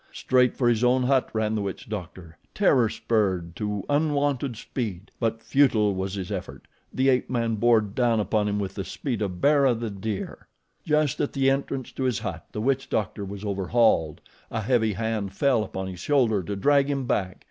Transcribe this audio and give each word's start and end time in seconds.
Straight 0.11 0.57
for 0.57 0.67
his 0.67 0.83
own 0.83 1.03
hut 1.03 1.29
ran 1.31 1.53
the 1.53 1.61
witch 1.61 1.87
doctor, 1.87 2.35
terror 2.55 2.89
spurred 2.89 3.55
to 3.57 3.85
unwonted 3.87 4.57
speed; 4.57 5.11
but 5.19 5.43
futile 5.43 5.93
was 5.93 6.15
his 6.15 6.31
effort 6.31 6.67
the 6.91 7.07
ape 7.09 7.29
man 7.29 7.53
bore 7.57 7.81
down 7.81 8.19
upon 8.19 8.47
him 8.47 8.57
with 8.57 8.73
the 8.73 8.83
speed 8.83 9.21
of 9.21 9.41
Bara, 9.41 9.75
the 9.75 9.91
deer. 9.91 10.47
Just 10.83 11.21
at 11.21 11.33
the 11.33 11.51
entrance 11.51 11.91
to 11.91 12.05
his 12.05 12.17
hut 12.17 12.47
the 12.51 12.61
witch 12.61 12.89
doctor 12.89 13.23
was 13.23 13.45
overhauled. 13.45 14.21
A 14.49 14.61
heavy 14.61 14.93
hand 14.93 15.33
fell 15.35 15.63
upon 15.63 15.85
his 15.85 15.99
shoulder 15.99 16.41
to 16.41 16.55
drag 16.55 16.89
him 16.89 17.05
back. 17.05 17.37